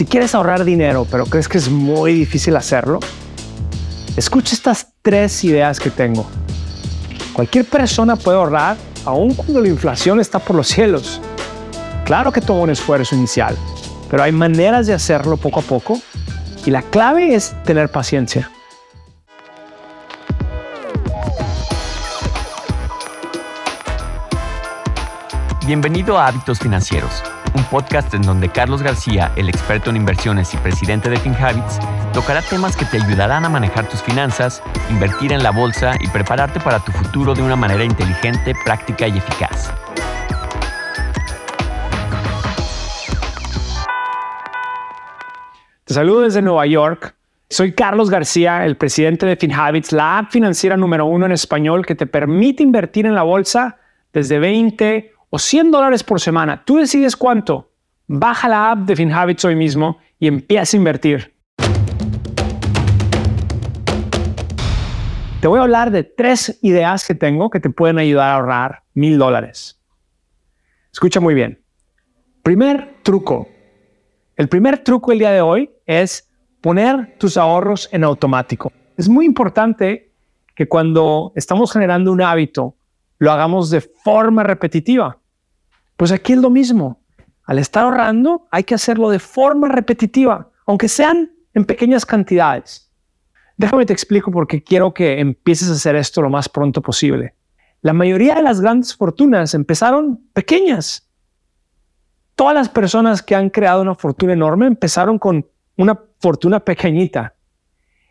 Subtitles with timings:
[0.00, 3.00] Si quieres ahorrar dinero, pero crees que es muy difícil hacerlo,
[4.16, 6.24] escucha estas tres ideas que tengo.
[7.34, 11.20] Cualquier persona puede ahorrar aun cuando la inflación está por los cielos.
[12.06, 13.54] Claro que toma un esfuerzo inicial,
[14.10, 16.00] pero hay maneras de hacerlo poco a poco
[16.64, 18.50] y la clave es tener paciencia.
[25.66, 27.22] Bienvenido a Hábitos Financieros
[27.54, 31.78] un podcast en donde Carlos García, el experto en inversiones y presidente de FinHabits,
[32.12, 36.60] tocará temas que te ayudarán a manejar tus finanzas, invertir en la bolsa y prepararte
[36.60, 39.72] para tu futuro de una manera inteligente, práctica y eficaz.
[45.84, 47.16] Te saludo desde Nueva York.
[47.48, 51.96] Soy Carlos García, el presidente de FinHabits, la app financiera número uno en español que
[51.96, 53.78] te permite invertir en la bolsa
[54.12, 56.64] desde 20 o 100 dólares por semana.
[56.64, 57.70] Tú decides cuánto.
[58.08, 61.34] Baja la app de FinHabits hoy mismo y empieza a invertir.
[65.40, 68.82] Te voy a hablar de tres ideas que tengo que te pueden ayudar a ahorrar
[68.92, 69.80] mil dólares.
[70.92, 71.62] Escucha muy bien.
[72.42, 73.48] Primer truco.
[74.36, 76.28] El primer truco el día de hoy es
[76.60, 78.72] poner tus ahorros en automático.
[78.96, 80.12] Es muy importante
[80.54, 82.74] que cuando estamos generando un hábito,
[83.18, 85.19] lo hagamos de forma repetitiva.
[86.00, 86.98] Pues aquí es lo mismo.
[87.44, 92.90] Al estar ahorrando, hay que hacerlo de forma repetitiva, aunque sean en pequeñas cantidades.
[93.58, 97.34] Déjame te explico por qué quiero que empieces a hacer esto lo más pronto posible.
[97.82, 101.06] La mayoría de las grandes fortunas empezaron pequeñas.
[102.34, 107.34] Todas las personas que han creado una fortuna enorme empezaron con una fortuna pequeñita.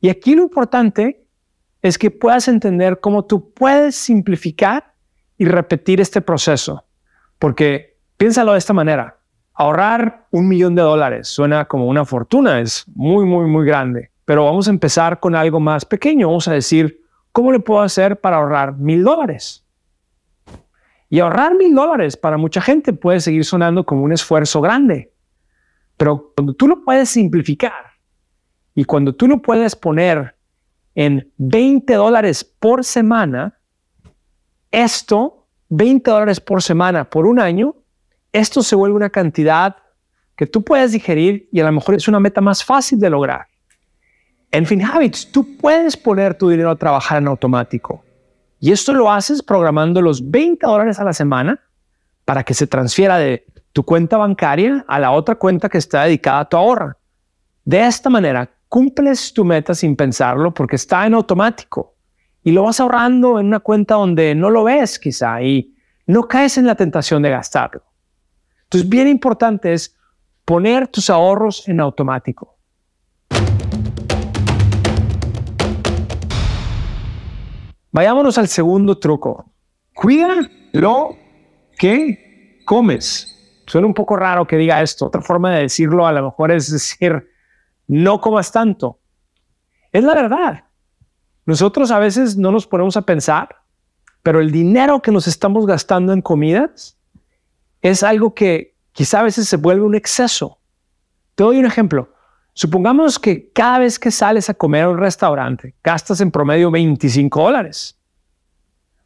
[0.00, 1.26] Y aquí lo importante
[1.82, 4.94] es que puedas entender cómo tú puedes simplificar
[5.36, 6.84] y repetir este proceso.
[7.42, 9.18] Porque piénsalo de esta manera.
[9.54, 14.12] Ahorrar un millón de dólares suena como una fortuna, es muy, muy, muy grande.
[14.24, 16.28] Pero vamos a empezar con algo más pequeño.
[16.28, 17.00] Vamos a decir,
[17.32, 19.66] ¿cómo le puedo hacer para ahorrar mil dólares?
[21.10, 25.12] Y ahorrar mil dólares para mucha gente puede seguir sonando como un esfuerzo grande.
[25.96, 27.86] Pero cuando tú lo puedes simplificar
[28.72, 30.36] y cuando tú lo puedes poner
[30.94, 33.58] en 20 dólares por semana,
[34.70, 35.41] esto
[35.74, 37.74] 20 dólares por semana por un año,
[38.30, 39.76] esto se vuelve una cantidad
[40.36, 43.46] que tú puedes digerir y a lo mejor es una meta más fácil de lograr.
[44.50, 48.04] En FinHabits, tú puedes poner tu dinero a trabajar en automático.
[48.60, 51.58] Y esto lo haces programando los 20 dólares a la semana
[52.26, 56.40] para que se transfiera de tu cuenta bancaria a la otra cuenta que está dedicada
[56.40, 56.98] a tu ahorro.
[57.64, 61.94] De esta manera, cumples tu meta sin pensarlo porque está en automático
[62.44, 65.74] y lo vas ahorrando en una cuenta donde no lo ves quizá y
[66.06, 67.82] no caes en la tentación de gastarlo.
[68.64, 69.96] Entonces, bien importante es
[70.44, 72.56] poner tus ahorros en automático.
[77.92, 79.52] Vayámonos al segundo truco.
[79.94, 80.28] Cuida
[80.72, 81.14] lo
[81.78, 83.62] que comes.
[83.66, 85.06] Suena un poco raro que diga esto.
[85.06, 87.28] Otra forma de decirlo a lo mejor es decir,
[87.86, 88.98] no comas tanto.
[89.92, 90.64] Es la verdad.
[91.44, 93.56] Nosotros a veces no nos ponemos a pensar,
[94.22, 96.96] pero el dinero que nos estamos gastando en comidas
[97.80, 100.58] es algo que quizá a veces se vuelve un exceso.
[101.34, 102.12] Te doy un ejemplo.
[102.54, 107.42] Supongamos que cada vez que sales a comer a un restaurante, gastas en promedio 25
[107.42, 107.98] dólares.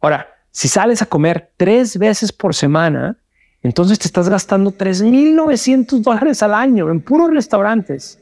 [0.00, 3.18] Ahora, si sales a comer tres veces por semana,
[3.62, 8.18] entonces te estás gastando 3.900 dólares al año en puros restaurantes.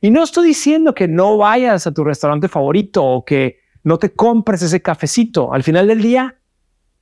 [0.00, 4.12] Y no estoy diciendo que no vayas a tu restaurante favorito o que no te
[4.12, 5.52] compres ese cafecito.
[5.52, 6.36] Al final del día,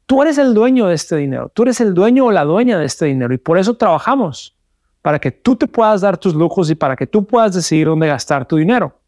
[0.06, 1.50] tú eres el dueño de este dinero.
[1.52, 3.34] Tú eres el dueño o la dueña de este dinero.
[3.34, 4.56] Y por eso trabajamos,
[5.02, 8.06] para que tú te puedas dar tus lujos y para que tú puedas decidir dónde
[8.06, 9.00] gastar tu dinero.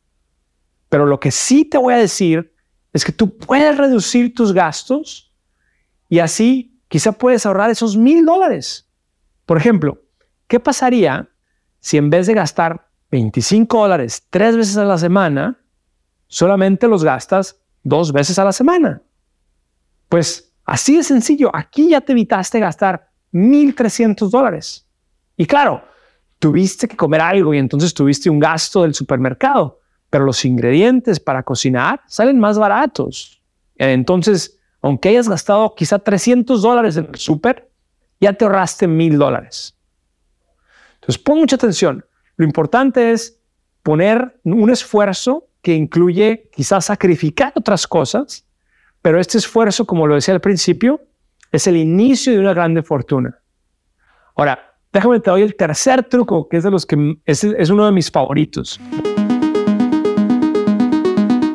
[0.89, 2.53] Pero lo que sí te voy a decir
[2.93, 5.33] es que tú puedes reducir tus gastos
[6.09, 8.89] y así quizá puedes ahorrar esos mil dólares.
[9.45, 10.03] Por ejemplo,
[10.49, 11.29] ¿qué pasaría
[11.81, 12.86] si en vez de gastar
[13.17, 15.59] 25 dólares tres veces a la semana,
[16.27, 19.01] solamente los gastas dos veces a la semana.
[20.11, 24.87] Pues así de sencillo, aquí ya te evitaste gastar 1.300 dólares.
[25.35, 25.83] Y claro,
[26.39, 29.81] tuviste que comer algo y entonces tuviste un gasto del supermercado,
[30.11, 33.43] pero los ingredientes para cocinar salen más baratos.
[33.77, 37.71] Entonces, aunque hayas gastado quizá 300 dólares en el super,
[38.21, 39.75] ya te ahorraste 1.000 dólares.
[40.97, 42.05] Entonces, pon mucha atención.
[42.37, 43.41] Lo importante es
[43.83, 48.47] poner un esfuerzo que incluye quizás sacrificar otras cosas,
[49.01, 51.01] pero este esfuerzo, como lo decía al principio,
[51.51, 53.39] es el inicio de una grande fortuna.
[54.35, 54.59] Ahora,
[54.93, 57.93] déjame te doy el tercer truco, que es de los que es, es uno de
[57.93, 58.79] mis favoritos.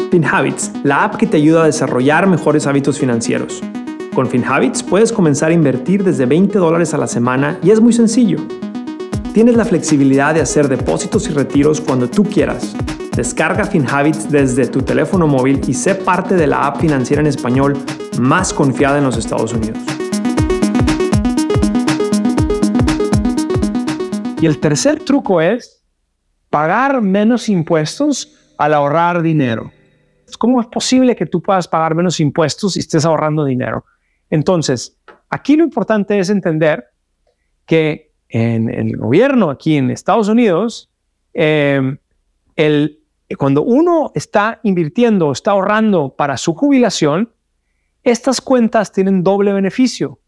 [0.10, 3.62] FinHabits, la app que te ayuda a desarrollar mejores hábitos financieros.
[4.16, 7.94] Con FinHabits puedes comenzar a invertir desde 20 dólares a la semana y es muy
[7.94, 8.40] sencillo.
[9.34, 12.76] Tienes la flexibilidad de hacer depósitos y retiros cuando tú quieras.
[13.16, 17.78] Descarga FinHabits desde tu teléfono móvil y sé parte de la app financiera en español
[18.20, 19.78] más confiada en los Estados Unidos.
[24.42, 25.82] Y el tercer truco es
[26.50, 29.72] pagar menos impuestos al ahorrar dinero.
[30.40, 33.86] ¿Cómo es posible que tú puedas pagar menos impuestos y estés ahorrando dinero?
[34.30, 35.00] Entonces,
[35.30, 36.84] aquí lo importante es entender
[37.66, 40.90] que en el gobierno aquí en Estados Unidos,
[41.34, 41.98] em,
[43.38, 47.32] cuando uno está invirtiendo o está ahorrando para su jubilación,
[48.04, 50.20] estas cuentas tienen doble beneficio.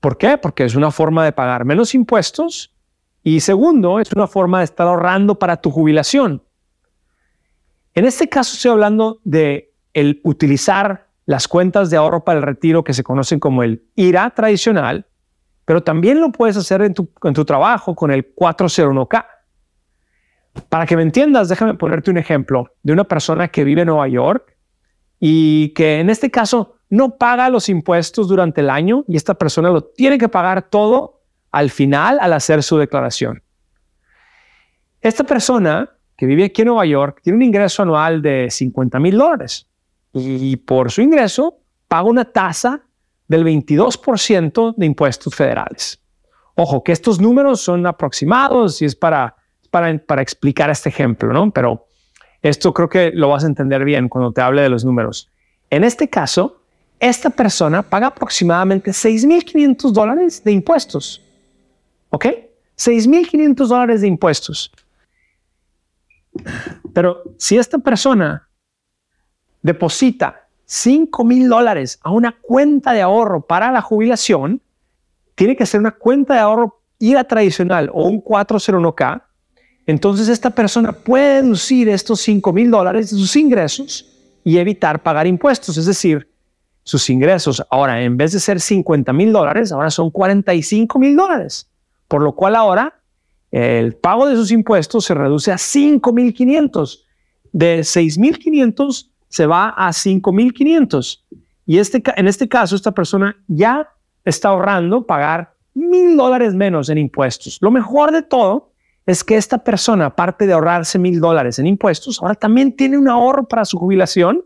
[0.00, 0.38] ¿Por qué?
[0.38, 2.74] Porque es una forma de pagar menos impuestos
[3.22, 6.42] y segundo, es una forma de estar ahorrando para tu jubilación.
[7.94, 12.84] En este caso estoy hablando de el utilizar las cuentas de ahorro para el retiro
[12.84, 15.06] que se conocen como el IRA tradicional
[15.66, 19.26] pero también lo puedes hacer en tu, en tu trabajo con el 401k.
[20.70, 24.08] Para que me entiendas, déjame ponerte un ejemplo de una persona que vive en Nueva
[24.08, 24.56] York
[25.20, 29.68] y que en este caso no paga los impuestos durante el año y esta persona
[29.68, 31.20] lo tiene que pagar todo
[31.50, 33.42] al final al hacer su declaración.
[35.00, 39.18] Esta persona que vive aquí en Nueva York tiene un ingreso anual de 50 mil
[39.18, 39.68] dólares
[40.12, 41.58] y por su ingreso
[41.88, 42.85] paga una tasa
[43.28, 46.00] del 22% de impuestos federales.
[46.54, 49.36] Ojo, que estos números son aproximados y es para,
[49.70, 51.50] para, para explicar este ejemplo, ¿no?
[51.50, 51.86] Pero
[52.42, 55.30] esto creo que lo vas a entender bien cuando te hable de los números.
[55.70, 56.62] En este caso,
[56.98, 61.22] esta persona paga aproximadamente 6.500 dólares de impuestos.
[62.10, 62.26] ¿Ok?
[62.76, 64.72] 6.500 dólares de impuestos.
[66.94, 68.48] Pero si esta persona
[69.62, 74.60] deposita 5 mil dólares a una cuenta de ahorro para la jubilación,
[75.34, 79.22] tiene que ser una cuenta de ahorro IRA tradicional o un 401k,
[79.86, 85.26] entonces esta persona puede deducir estos 5 mil dólares de sus ingresos y evitar pagar
[85.26, 85.76] impuestos.
[85.76, 86.28] Es decir,
[86.82, 91.70] sus ingresos ahora en vez de ser 50 mil dólares, ahora son 45 mil dólares.
[92.08, 93.00] Por lo cual ahora
[93.52, 97.06] el pago de sus impuestos se reduce a 5 mil 500.
[97.52, 101.22] De 6 mil 500 se va a 5.500.
[101.66, 103.88] Y este, en este caso, esta persona ya
[104.24, 107.58] está ahorrando pagar mil dólares menos en impuestos.
[107.60, 108.72] Lo mejor de todo
[109.04, 113.08] es que esta persona, aparte de ahorrarse mil dólares en impuestos, ahora también tiene un
[113.08, 114.44] ahorro para su jubilación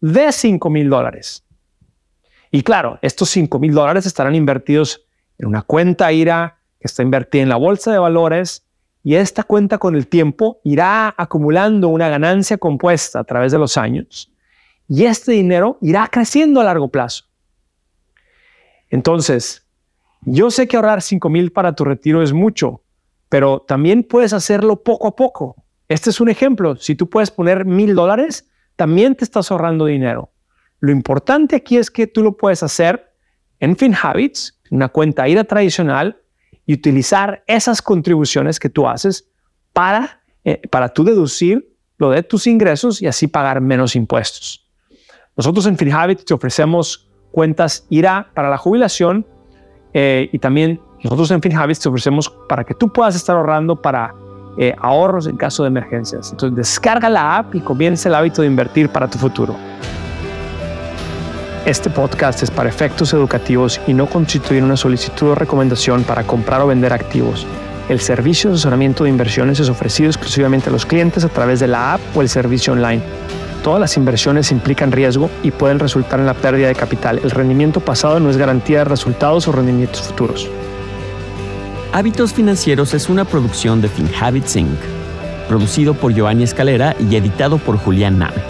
[0.00, 1.44] de 5 mil dólares.
[2.50, 5.04] Y claro, estos 5 mil dólares estarán invertidos
[5.38, 8.66] en una cuenta IRA que está invertida en la bolsa de valores
[9.02, 13.76] y esta cuenta con el tiempo irá acumulando una ganancia compuesta a través de los
[13.76, 14.30] años
[14.88, 17.24] y este dinero irá creciendo a largo plazo.
[18.90, 19.64] Entonces,
[20.22, 22.82] yo sé que ahorrar 5 mil para tu retiro es mucho,
[23.28, 25.54] pero también puedes hacerlo poco a poco.
[25.88, 26.74] Este es un ejemplo.
[26.74, 30.32] Si tú puedes poner mil dólares, también te estás ahorrando dinero.
[30.80, 33.12] Lo importante aquí es que tú lo puedes hacer
[33.60, 36.19] en FinHabits, una cuenta IRA tradicional,
[36.70, 39.28] y utilizar esas contribuciones que tú haces
[39.72, 44.64] para, eh, para tú deducir lo de tus ingresos y así pagar menos impuestos.
[45.36, 49.26] Nosotros en FinHabit te ofrecemos cuentas IRA para la jubilación
[49.94, 54.14] eh, y también nosotros en FinHabit te ofrecemos para que tú puedas estar ahorrando para
[54.56, 56.30] eh, ahorros en caso de emergencias.
[56.30, 59.56] Entonces descarga la app y comienza el hábito de invertir para tu futuro.
[61.66, 66.62] Este podcast es para efectos educativos y no constituye una solicitud o recomendación para comprar
[66.62, 67.46] o vender activos.
[67.90, 71.68] El servicio de asesoramiento de inversiones es ofrecido exclusivamente a los clientes a través de
[71.68, 73.02] la app o el servicio online.
[73.62, 77.20] Todas las inversiones implican riesgo y pueden resultar en la pérdida de capital.
[77.22, 80.48] El rendimiento pasado no es garantía de resultados o rendimientos futuros.
[81.92, 84.78] Hábitos Financieros es una producción de FinHabits Inc.,
[85.46, 88.49] producido por Giovanni Escalera y editado por Julián Nave.